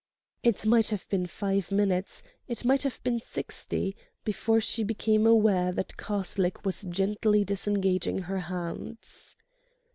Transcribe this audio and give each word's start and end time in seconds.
It 0.41 0.65
might 0.65 0.87
have 0.89 1.07
been 1.09 1.27
five 1.27 1.71
minutes, 1.71 2.23
it 2.47 2.65
might 2.65 2.81
have 2.81 3.03
been 3.03 3.19
sixty, 3.19 3.95
before 4.23 4.59
she 4.59 4.83
became 4.83 5.27
aware 5.27 5.71
that 5.71 5.95
Karslake 5.95 6.65
was 6.65 6.81
gently 6.81 7.43
disengaging 7.43 8.23
her 8.23 8.39
hands. 8.39 9.35